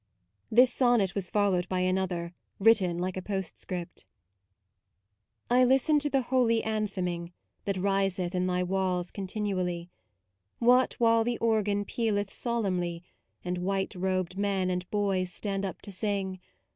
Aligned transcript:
This 0.49 0.73
sonnet 0.73 1.13
was 1.13 1.29
followed 1.29 1.69
by 1.69 1.81
an 1.81 1.95
other, 1.99 2.33
written 2.57 2.97
like 2.97 3.15
a 3.15 3.21
postscript. 3.21 4.07
I 5.47 5.63
listen 5.63 5.99
to 5.99 6.09
the 6.09 6.23
holy 6.23 6.63
antheming 6.63 7.33
That 7.65 7.77
riseth 7.77 8.33
in 8.33 8.47
thy 8.47 8.63
walls 8.63 9.11
continually, 9.11 9.91
What 10.57 10.93
while 10.93 11.23
the 11.23 11.37
organ 11.37 11.85
pealeth 11.85 12.33
solemnly 12.33 13.03
And 13.45 13.59
white 13.59 13.93
robed 13.93 14.39
men 14.39 14.71
and 14.71 14.89
boys 14.89 15.31
stand 15.31 15.65
up 15.65 15.83
to 15.83 15.91
sing. 15.91 16.39